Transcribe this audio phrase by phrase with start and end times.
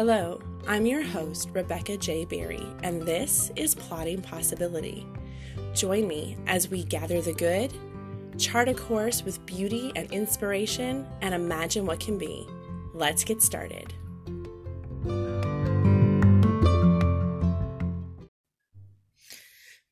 [0.00, 2.24] Hello, I'm your host, Rebecca J.
[2.24, 5.06] Berry, and this is Plotting Possibility.
[5.74, 7.70] Join me as we gather the good,
[8.38, 12.48] chart a course with beauty and inspiration, and imagine what can be.
[12.94, 13.92] Let's get started.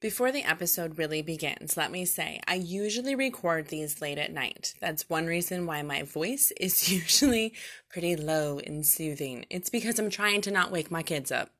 [0.01, 4.75] Before the episode really begins, let me say I usually record these late at night.
[4.81, 7.53] That's one reason why my voice is usually
[7.91, 9.45] pretty low and soothing.
[9.51, 11.51] It's because I'm trying to not wake my kids up.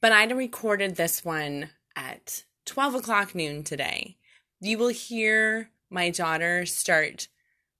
[0.00, 4.16] But I recorded this one at 12 o'clock noon today.
[4.60, 7.28] You will hear my daughter start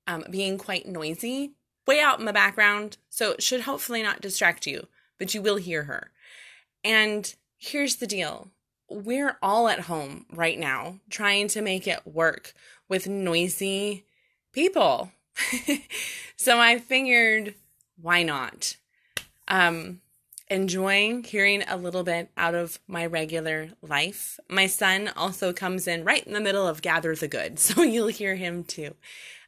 [0.06, 1.54] um, being quite noisy
[1.86, 2.98] way out in the background.
[3.08, 4.86] So it should hopefully not distract you,
[5.18, 6.10] but you will hear her.
[6.84, 8.50] And here's the deal
[8.88, 12.54] we're all at home right now trying to make it work
[12.88, 14.04] with noisy
[14.52, 15.12] people.
[16.36, 17.54] so I figured,
[18.00, 18.76] why not?
[19.46, 20.00] Um,
[20.50, 24.40] enjoying hearing a little bit out of my regular life.
[24.48, 28.08] My son also comes in right in the middle of Gather the Good, so you'll
[28.08, 28.94] hear him too.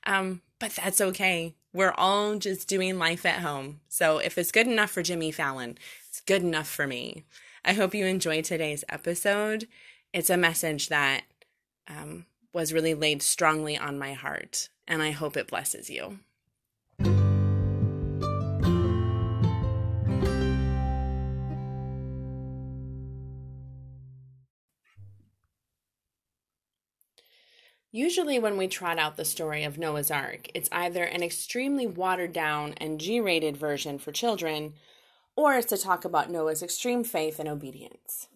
[0.04, 1.54] Um, but that's okay.
[1.72, 3.80] We're all just doing life at home.
[3.88, 7.24] So if it's good enough for Jimmy Fallon, it's good enough for me.
[7.64, 9.68] I hope you enjoyed today's episode.
[10.14, 11.24] It's a message that
[11.88, 16.20] um, was really laid strongly on my heart, and I hope it blesses you.
[27.92, 32.32] Usually, when we trot out the story of Noah's Ark, it's either an extremely watered
[32.32, 34.74] down and G rated version for children
[35.40, 38.28] or it's to talk about Noah's extreme faith and obedience.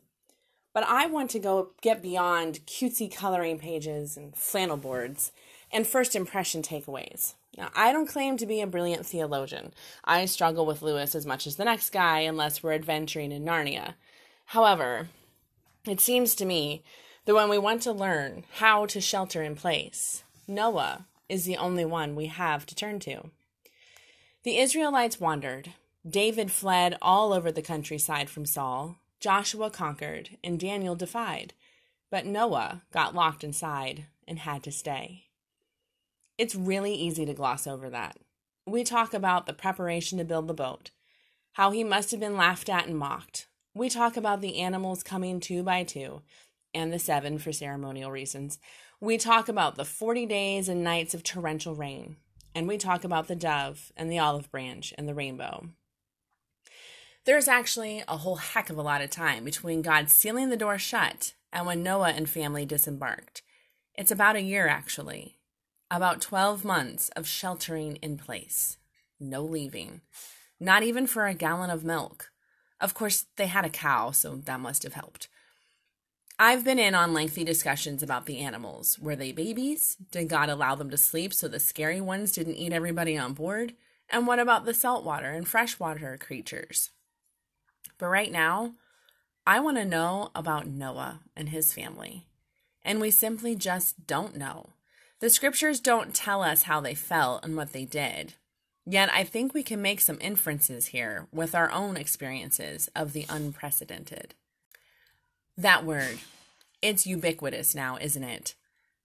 [0.73, 5.31] But I want to go get beyond cutesy coloring pages and flannel boards
[5.71, 7.35] and first impression takeaways.
[7.57, 9.73] Now, I don't claim to be a brilliant theologian.
[10.05, 13.95] I struggle with Lewis as much as the next guy, unless we're adventuring in Narnia.
[14.47, 15.09] However,
[15.87, 16.83] it seems to me
[17.27, 21.85] that when we want to learn how to shelter in place, Noah is the only
[21.85, 23.31] one we have to turn to.
[24.43, 25.73] The Israelites wandered,
[26.09, 31.55] David fled all over the countryside from Saul, Joshua conquered, and Daniel defied.
[32.11, 35.25] But Noah got locked inside and had to stay.
[36.37, 38.19] It's really easy to gloss over that.
[38.67, 40.91] We talk about the preparation to build the boat,
[41.53, 43.47] how he must have been laughed at and mocked.
[43.75, 46.21] We talk about the animals coming two by two,
[46.75, 48.59] and the seven for ceremonial reasons.
[49.01, 52.17] We talk about the 40 days and nights of torrential rain,
[52.55, 55.69] and we talk about the dove and the olive branch and the rainbow.
[57.25, 60.79] There's actually a whole heck of a lot of time between God sealing the door
[60.79, 63.41] shut and when Noah and family disembarked.
[63.95, 65.39] It's about a year, actually.
[65.91, 68.77] About 12 months of sheltering in place.
[69.19, 70.03] No leaving.
[70.61, 72.31] Not even for a gallon of milk.
[72.79, 75.29] Of course, they had a cow, so that must have helped.
[76.39, 78.99] I've been in on lengthy discussions about the animals.
[78.99, 79.97] Were they babies?
[80.11, 83.73] Did God allow them to sleep so the scary ones didn't eat everybody on board?
[84.11, 86.91] And what about the saltwater and freshwater creatures?
[87.99, 88.75] But right now,
[89.47, 92.27] I want to know about Noah and his family.
[92.83, 94.71] And we simply just don't know.
[95.21, 98.35] The scriptures don't tell us how they felt and what they did.
[98.87, 103.25] Yet I think we can make some inferences here with our own experiences of the
[103.29, 104.35] unprecedented.
[105.57, 106.19] That word,
[106.83, 108.55] it's ubiquitous now, isn't it?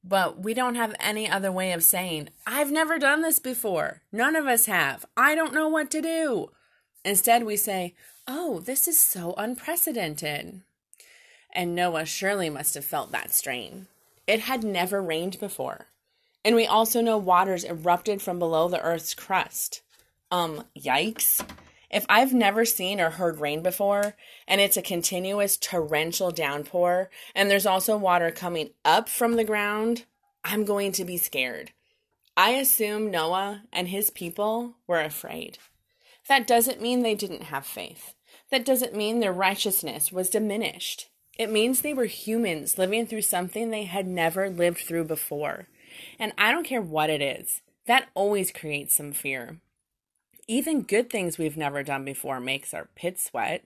[0.04, 4.02] But we don't have any other way of saying, I've never done this before.
[4.12, 5.06] None of us have.
[5.16, 6.52] I don't know what to do.
[7.06, 7.96] Instead, we say,
[8.32, 10.62] Oh, this is so unprecedented.
[11.52, 13.88] And Noah surely must have felt that strain.
[14.28, 15.88] It had never rained before.
[16.46, 19.82] And we also know waters erupted from below the earth's crust.
[20.30, 21.44] Um, yikes.
[21.90, 24.16] If I've never seen or heard rain before,
[24.48, 30.06] and it's a continuous torrential downpour, and there's also water coming up from the ground,
[30.44, 31.72] I'm going to be scared.
[32.38, 35.58] I assume Noah and his people were afraid.
[36.28, 38.14] That doesn't mean they didn't have faith.
[38.52, 41.10] That doesn't mean their righteousness was diminished.
[41.38, 45.68] It means they were humans living through something they had never lived through before.
[46.18, 49.60] And I don't care what it is, that always creates some fear.
[50.48, 53.64] Even good things we've never done before makes our pits sweat,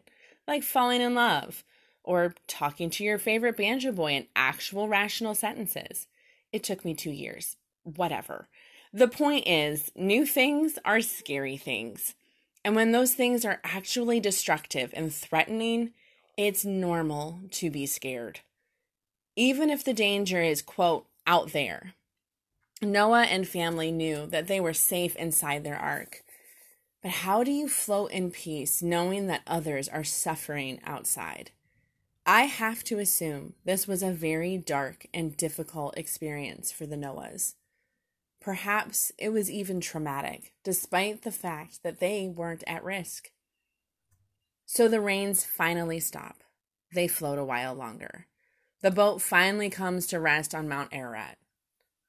[0.48, 1.64] like falling in love
[2.04, 6.08] or talking to your favorite banjo boy in actual rational sentences.
[6.52, 7.56] It took me two years.
[7.84, 8.50] Whatever.
[8.92, 12.14] The point is, new things are scary things.
[12.64, 15.92] And when those things are actually destructive and threatening,
[16.38, 18.40] it's normal to be scared.
[19.36, 21.94] Even if the danger is, quote, out there.
[22.82, 26.24] Noah and family knew that they were safe inside their ark.
[27.02, 31.52] But how do you float in peace knowing that others are suffering outside?
[32.26, 37.56] I have to assume this was a very dark and difficult experience for the Noahs.
[38.44, 43.32] Perhaps it was even traumatic, despite the fact that they weren't at risk.
[44.66, 46.44] So the rains finally stop.
[46.94, 48.28] They float a while longer.
[48.82, 51.38] The boat finally comes to rest on Mount Ararat.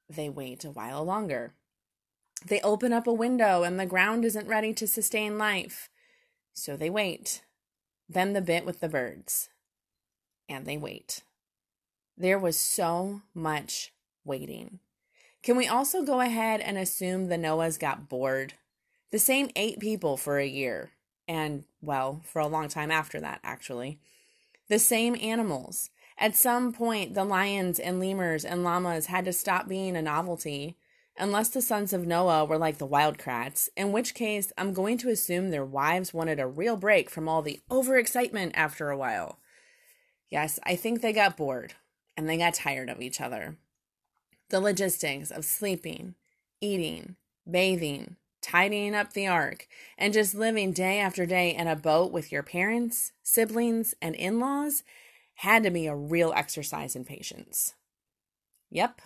[0.08, 1.54] They wait a while longer.
[2.44, 5.88] They open up a window and the ground isn't ready to sustain life.
[6.52, 7.42] So they wait.
[8.08, 9.50] Then the bit with the birds.
[10.48, 11.22] And they wait.
[12.16, 13.92] There was so much
[14.24, 14.80] waiting.
[15.44, 18.54] Can we also go ahead and assume the Noahs got bored?
[19.10, 20.92] The same eight people for a year,
[21.28, 24.00] and, well, for a long time after that, actually.
[24.70, 25.90] The same animals.
[26.16, 30.78] At some point, the lions and lemurs and llamas had to stop being a novelty
[31.18, 34.96] unless the sons of Noah were like the Wild Kratts, in which case I'm going
[34.98, 39.38] to assume their wives wanted a real break from all the overexcitement after a while.
[40.30, 41.74] Yes, I think they got bored
[42.16, 43.58] and they got tired of each other.
[44.50, 46.14] The logistics of sleeping,
[46.60, 47.16] eating,
[47.50, 52.30] bathing, tidying up the ark, and just living day after day in a boat with
[52.30, 54.82] your parents, siblings, and in laws
[55.36, 57.74] had to be a real exercise in patience.
[58.70, 59.00] Yep,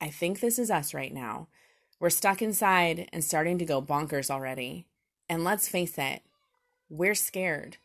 [0.00, 1.48] I think this is us right now.
[1.98, 4.86] We're stuck inside and starting to go bonkers already.
[5.28, 6.22] And let's face it,
[6.90, 7.78] we're scared.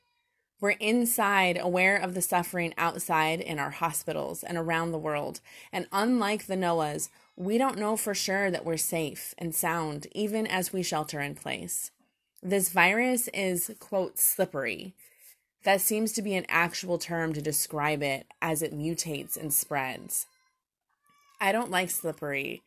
[0.59, 5.39] We're inside, aware of the suffering outside in our hospitals and around the world.
[5.71, 10.47] And unlike the Noahs, we don't know for sure that we're safe and sound, even
[10.47, 11.91] as we shelter in place.
[12.41, 14.95] This virus is, quote, slippery.
[15.63, 20.25] That seems to be an actual term to describe it as it mutates and spreads.
[21.39, 22.63] I don't like slippery,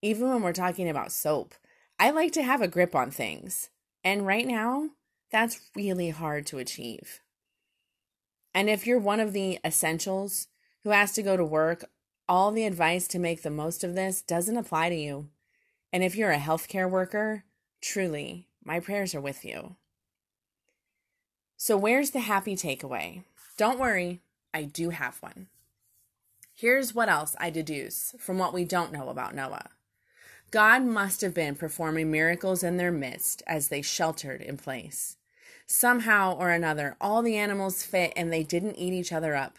[0.00, 1.54] even when we're talking about soap.
[1.98, 3.68] I like to have a grip on things.
[4.02, 4.90] And right now,
[5.30, 7.20] that's really hard to achieve.
[8.54, 10.46] And if you're one of the essentials
[10.84, 11.84] who has to go to work,
[12.28, 15.28] all the advice to make the most of this doesn't apply to you.
[15.92, 17.44] And if you're a healthcare worker,
[17.82, 19.76] truly, my prayers are with you.
[21.56, 23.24] So, where's the happy takeaway?
[23.56, 24.20] Don't worry,
[24.52, 25.48] I do have one.
[26.52, 29.70] Here's what else I deduce from what we don't know about Noah
[30.50, 35.16] God must have been performing miracles in their midst as they sheltered in place.
[35.66, 39.58] Somehow or another, all the animals fit and they didn't eat each other up.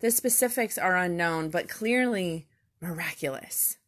[0.00, 2.46] The specifics are unknown, but clearly
[2.80, 3.78] miraculous.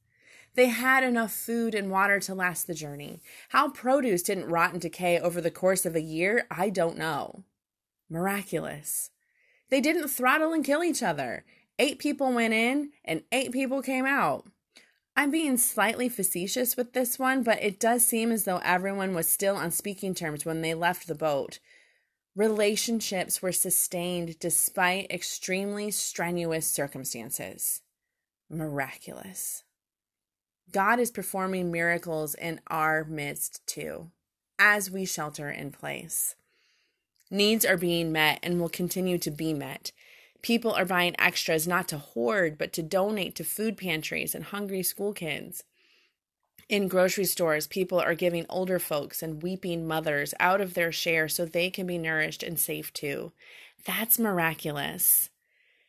[0.54, 3.20] They had enough food and water to last the journey.
[3.50, 7.44] How produce didn't rot and decay over the course of a year, I don't know.
[8.08, 9.10] Miraculous.
[9.68, 11.44] They didn't throttle and kill each other.
[11.78, 14.46] Eight people went in and eight people came out.
[15.20, 19.28] I'm being slightly facetious with this one, but it does seem as though everyone was
[19.28, 21.58] still on speaking terms when they left the boat.
[22.34, 27.82] Relationships were sustained despite extremely strenuous circumstances.
[28.48, 29.64] Miraculous.
[30.72, 34.12] God is performing miracles in our midst too,
[34.58, 36.34] as we shelter in place.
[37.30, 39.92] Needs are being met and will continue to be met.
[40.42, 44.82] People are buying extras not to hoard, but to donate to food pantries and hungry
[44.82, 45.64] school kids.
[46.68, 51.28] In grocery stores, people are giving older folks and weeping mothers out of their share
[51.28, 53.32] so they can be nourished and safe too.
[53.84, 55.30] That's miraculous.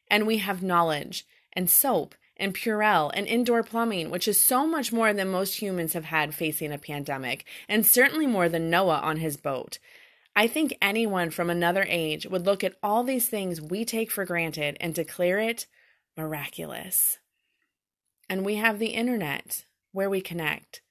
[0.09, 4.91] And we have knowledge and soap and Purell and indoor plumbing, which is so much
[4.91, 9.17] more than most humans have had facing a pandemic, and certainly more than Noah on
[9.17, 9.77] his boat.
[10.35, 14.25] I think anyone from another age would look at all these things we take for
[14.25, 15.67] granted and declare it
[16.17, 17.19] miraculous.
[18.29, 20.81] And we have the internet where we connect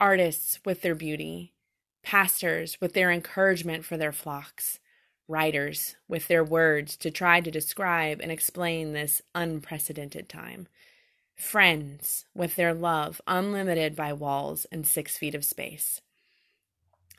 [0.00, 1.52] artists with their beauty,
[2.02, 4.80] pastors with their encouragement for their flocks,
[5.28, 10.66] writers with their words to try to describe and explain this unprecedented time,
[11.36, 16.00] friends with their love unlimited by walls and six feet of space.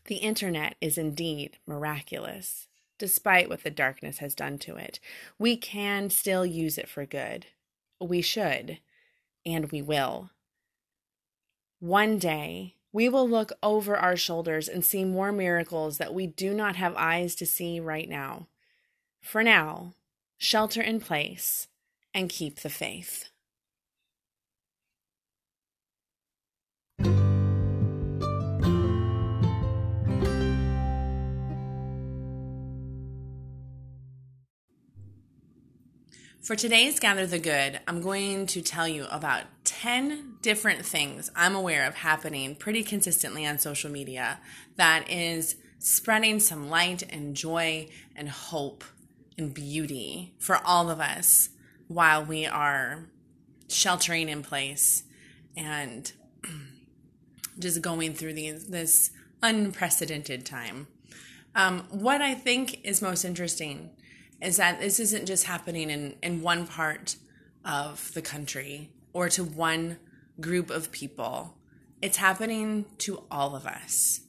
[0.06, 2.68] The internet is indeed miraculous,
[2.98, 5.00] despite what the darkness has done to it.
[5.38, 7.48] We can still use it for good.
[8.00, 8.80] We should,
[9.46, 10.32] and we will.
[11.80, 16.54] One day, we will look over our shoulders and see more miracles that we do
[16.54, 18.48] not have eyes to see right now.
[19.22, 19.94] For now,
[20.38, 21.68] shelter in place
[22.14, 23.31] and keep the faith.
[36.44, 41.54] For today's Gather the Good, I'm going to tell you about 10 different things I'm
[41.54, 44.40] aware of happening pretty consistently on social media
[44.76, 48.84] that is spreading some light and joy and hope
[49.38, 51.50] and beauty for all of us
[51.88, 53.06] while we are
[53.68, 55.04] sheltering in place
[55.56, 56.12] and
[57.60, 59.12] just going through this
[59.44, 60.88] unprecedented time.
[61.54, 63.92] Um, what I think is most interesting
[64.42, 67.16] is that this isn't just happening in, in one part
[67.64, 69.98] of the country or to one
[70.40, 71.58] group of people.
[72.02, 74.22] It's happening to all of us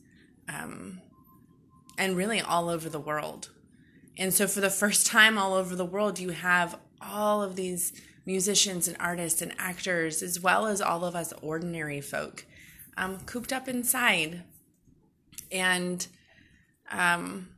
[0.49, 1.00] um,
[1.97, 3.50] and really all over the world.
[4.19, 7.95] And so, for the first time all over the world, you have all of these
[8.26, 12.45] musicians and artists and actors, as well as all of us ordinary folk,
[12.99, 14.42] um, cooped up inside
[15.50, 16.07] and
[16.90, 17.49] um,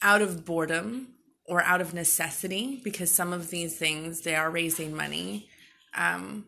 [0.00, 1.08] out of boredom
[1.48, 5.48] or out of necessity, because some of these things they are raising money.
[5.94, 6.46] Um,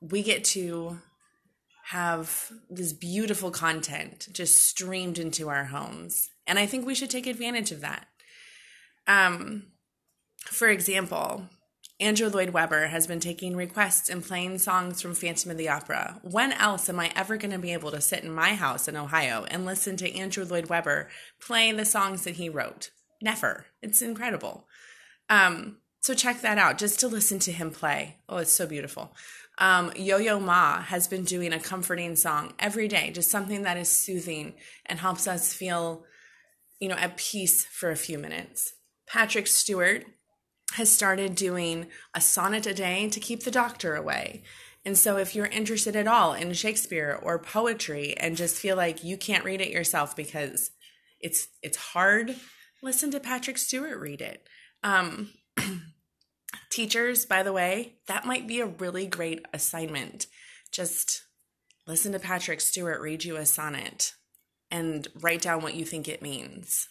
[0.00, 0.98] we get to
[1.86, 7.26] have this beautiful content just streamed into our homes, and I think we should take
[7.26, 8.06] advantage of that.
[9.06, 9.64] Um,
[10.44, 11.48] for example,
[12.00, 16.20] Andrew Lloyd Webber has been taking requests and playing songs from Phantom of the Opera.
[16.22, 18.96] When else am I ever going to be able to sit in my house in
[18.96, 21.08] Ohio and listen to Andrew Lloyd Webber
[21.40, 22.90] play the songs that he wrote?
[23.22, 23.66] Never.
[23.80, 24.66] It's incredible.
[25.30, 28.16] Um, so check that out just to listen to him play.
[28.28, 29.14] Oh, it's so beautiful.
[29.58, 33.76] Um, Yo Yo Ma has been doing a comforting song every day, just something that
[33.76, 34.54] is soothing
[34.86, 36.04] and helps us feel,
[36.80, 38.74] you know, at peace for a few minutes.
[39.06, 40.04] Patrick Stewart
[40.72, 44.42] has started doing a sonnet a day to keep the doctor away.
[44.84, 49.04] And so if you're interested at all in Shakespeare or poetry and just feel like
[49.04, 50.72] you can't read it yourself because
[51.20, 52.34] it's it's hard,
[52.82, 54.46] listen to Patrick Stewart read it.
[54.82, 55.30] Um,
[56.70, 60.26] teachers, by the way, that might be a really great assignment.
[60.70, 61.22] Just
[61.86, 64.14] listen to Patrick Stewart read you a sonnet
[64.70, 66.88] and write down what you think it means.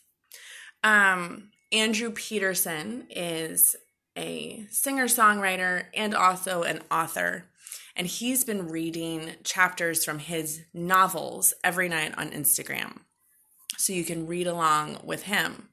[0.84, 3.76] Um, Andrew Peterson is
[4.18, 7.46] a singer songwriter and also an author.
[7.96, 13.00] And he's been reading chapters from his novels every night on Instagram.
[13.78, 15.70] So you can read along with him.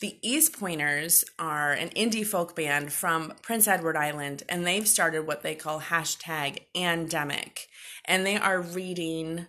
[0.00, 5.26] The East Pointers are an indie folk band from Prince Edward Island, and they've started
[5.26, 7.66] what they call hashtag Andemic.
[8.04, 9.48] And they are reading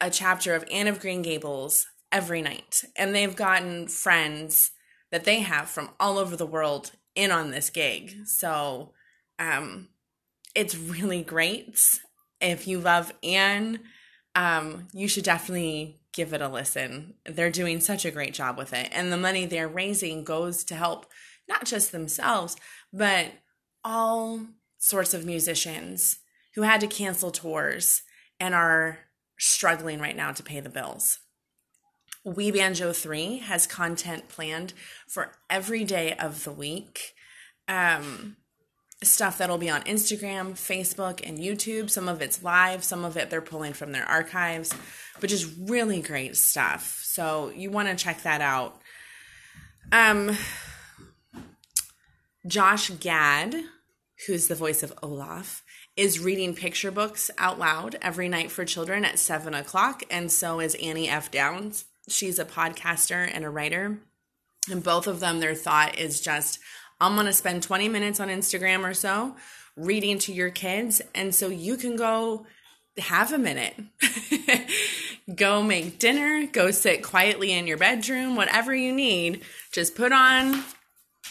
[0.00, 2.84] a chapter of Anne of Green Gables every night.
[2.94, 4.70] And they've gotten friends
[5.10, 8.14] that they have from all over the world in on this gig.
[8.26, 8.92] So
[9.40, 9.88] um,
[10.54, 11.80] it's really great.
[12.40, 13.80] If you love Anne,
[14.34, 17.14] um, you should definitely give it a listen.
[17.26, 18.88] They're doing such a great job with it.
[18.92, 21.06] And the money they're raising goes to help
[21.48, 22.56] not just themselves,
[22.92, 23.32] but
[23.84, 24.40] all
[24.78, 26.20] sorts of musicians
[26.54, 28.02] who had to cancel tours
[28.40, 29.00] and are
[29.38, 31.18] struggling right now to pay the bills.
[32.24, 34.72] We Banjo 3 has content planned
[35.06, 37.14] for every day of the week.
[37.68, 38.36] Um,
[39.06, 41.90] stuff that'll be on Instagram, Facebook, and YouTube.
[41.90, 44.74] Some of it's live, some of it they're pulling from their archives,
[45.20, 47.00] but just really great stuff.
[47.04, 48.80] So you want to check that out.
[49.92, 50.36] Um,
[52.46, 53.54] Josh Gad,
[54.26, 55.62] who's the voice of Olaf,
[55.96, 60.60] is reading picture books out loud every night for children at seven o'clock, and so
[60.60, 61.30] is Annie F.
[61.30, 61.84] Downs.
[62.08, 63.98] She's a podcaster and a writer.
[64.70, 66.58] And both of them, their thought is just,
[67.04, 69.36] I'm going to spend 20 minutes on Instagram or so
[69.76, 71.02] reading to your kids.
[71.14, 72.46] And so you can go
[72.96, 73.74] have a minute.
[75.34, 79.42] go make dinner, go sit quietly in your bedroom, whatever you need.
[79.72, 80.64] Just put on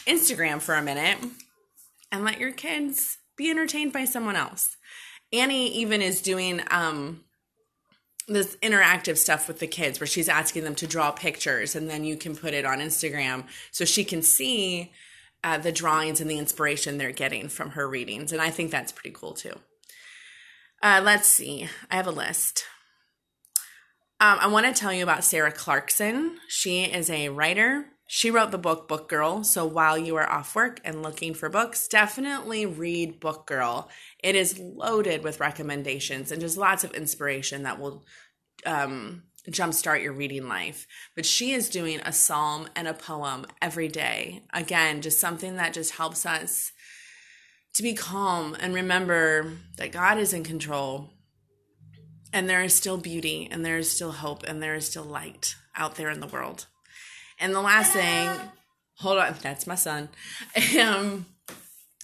[0.06, 1.18] Instagram for a minute
[2.12, 4.76] and let your kids be entertained by someone else.
[5.32, 7.24] Annie even is doing um
[8.28, 12.04] this interactive stuff with the kids where she's asking them to draw pictures and then
[12.04, 14.90] you can put it on Instagram so she can see
[15.44, 18.32] uh, the drawings and the inspiration they're getting from her readings.
[18.32, 19.54] And I think that's pretty cool too.
[20.82, 22.64] Uh, let's see, I have a list.
[24.20, 26.38] Um, I want to tell you about Sarah Clarkson.
[26.48, 27.86] She is a writer.
[28.06, 29.44] She wrote the book Book Girl.
[29.44, 33.90] So while you are off work and looking for books, definitely read Book Girl.
[34.22, 38.04] It is loaded with recommendations and just lots of inspiration that will
[38.64, 40.86] um, jumpstart your reading life.
[41.14, 44.42] But she is doing a psalm and a poem every day.
[44.52, 46.72] Again, just something that just helps us
[47.74, 51.10] to be calm and remember that God is in control
[52.32, 55.56] and there is still beauty and there is still hope and there is still light
[55.76, 56.66] out there in the world.
[57.38, 58.30] And the last thing,
[58.98, 60.08] hold on, that's my son.
[60.80, 61.26] Um,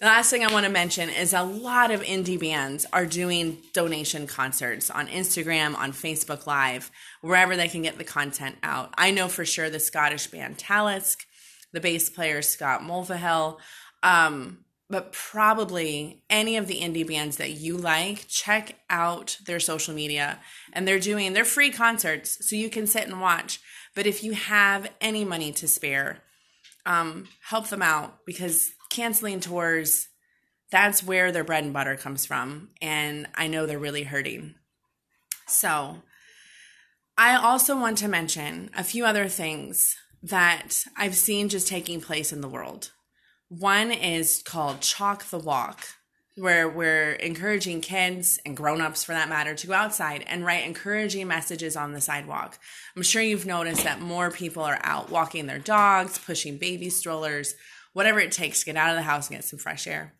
[0.01, 3.59] The last thing I want to mention is a lot of indie bands are doing
[3.75, 6.91] donation concerts on Instagram, on Facebook Live,
[7.21, 8.95] wherever they can get the content out.
[8.97, 11.27] I know for sure the Scottish band Talisk,
[11.75, 13.59] the bass player Scott Mulvihill,
[14.03, 19.95] um, but probably any of the indie bands that you like, check out their social
[19.95, 20.41] media.
[20.73, 23.61] And they're doing their free concerts, so you can sit and watch.
[23.95, 26.23] But if you have any money to spare,
[26.87, 30.09] um, help them out because canceling tours,
[30.71, 32.71] that's where their bread and butter comes from.
[32.83, 34.55] And I know they're really hurting.
[35.47, 36.03] So,
[37.17, 42.33] I also want to mention a few other things that I've seen just taking place
[42.33, 42.93] in the world.
[43.49, 45.87] One is called Chalk the Walk,
[46.37, 51.27] where we're encouraging kids and grown-ups for that matter to go outside and write encouraging
[51.27, 52.59] messages on the sidewalk.
[52.97, 57.55] I'm sure you've noticed that more people are out walking their dogs, pushing baby strollers,
[57.93, 60.15] whatever it takes to get out of the house and get some fresh air.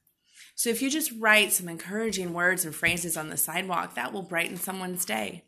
[0.55, 4.23] So if you just write some encouraging words and phrases on the sidewalk, that will
[4.23, 5.45] brighten someone's day.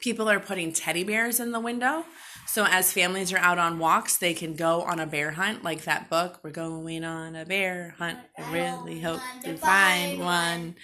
[0.00, 2.04] People are putting teddy bears in the window.
[2.46, 5.84] So as families are out on walks, they can go on a bear hunt, like
[5.84, 8.18] that book, We're Going on a Bear Hunt.
[8.38, 10.76] I really hope to find one.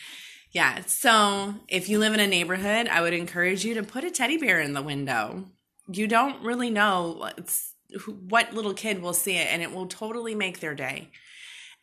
[0.53, 4.11] Yeah, so if you live in a neighborhood, I would encourage you to put a
[4.11, 5.47] teddy bear in the window.
[5.87, 7.31] You don't really know
[8.07, 11.11] what little kid will see it, and it will totally make their day.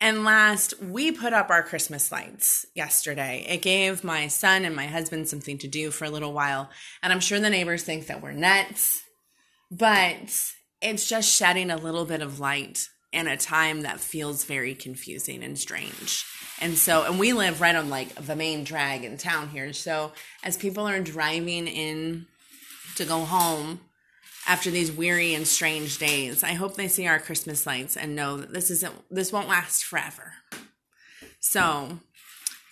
[0.00, 3.44] And last, we put up our Christmas lights yesterday.
[3.48, 6.70] It gave my son and my husband something to do for a little while.
[7.02, 9.02] And I'm sure the neighbors think that we're nuts,
[9.72, 10.40] but
[10.80, 15.42] it's just shedding a little bit of light in a time that feels very confusing
[15.42, 16.24] and strange.
[16.60, 19.72] And so, and we live right on like the main drag in town here.
[19.72, 20.12] So,
[20.44, 22.26] as people are driving in
[22.96, 23.80] to go home,
[24.48, 26.42] after these weary and strange days.
[26.42, 29.84] I hope they see our Christmas lights and know that this isn't this won't last
[29.84, 30.32] forever.
[31.38, 32.00] So,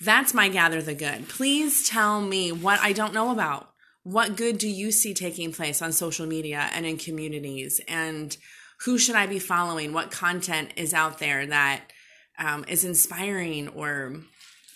[0.00, 1.28] that's my gather the good.
[1.28, 3.70] Please tell me what I don't know about.
[4.02, 7.80] What good do you see taking place on social media and in communities?
[7.86, 8.36] And
[8.84, 9.92] who should I be following?
[9.92, 11.92] What content is out there that
[12.38, 14.16] um, is inspiring or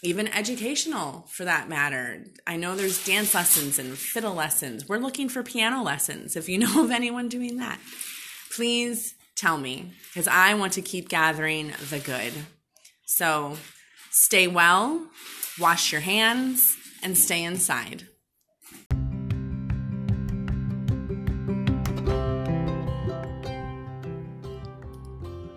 [0.03, 2.25] even educational for that matter.
[2.47, 4.89] I know there's dance lessons and fiddle lessons.
[4.89, 6.37] We're looking for piano lessons.
[6.37, 7.79] If you know of anyone doing that,
[8.55, 12.33] please tell me because I want to keep gathering the good.
[13.05, 13.57] So
[14.11, 15.09] stay well,
[15.59, 18.07] wash your hands, and stay inside.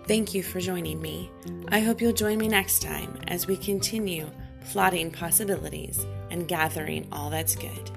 [0.06, 1.30] Thank you for joining me.
[1.68, 4.30] I hope you'll join me next time as we continue
[4.70, 7.90] plotting possibilities and gathering all that's good.